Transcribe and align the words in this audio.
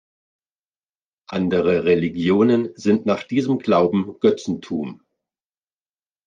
Andere 1.29 1.83
Religionen 1.83 2.69
sind 2.73 3.05
nach 3.05 3.21
diesem 3.21 3.59
Glauben 3.59 4.15
Götzentum. 4.19 5.03